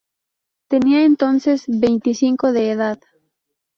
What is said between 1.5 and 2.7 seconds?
veinticinco